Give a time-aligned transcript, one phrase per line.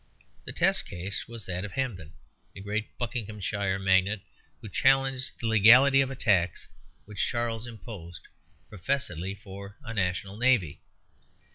[0.45, 2.13] The test case was that of Hampden,
[2.53, 4.23] the great Buckinghamshire magnate,
[4.59, 6.67] who challenged the legality of a tax
[7.05, 8.21] which Charles imposed,
[8.67, 10.81] professedly for a national navy.